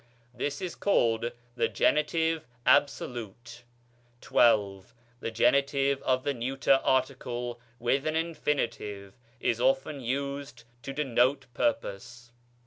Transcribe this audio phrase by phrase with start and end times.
[0.33, 3.61] This is called the genitive absolute.
[4.19, 4.81] XII.
[5.19, 12.31] The genitive of the neuter article with an infinitive is often used to denote purpose.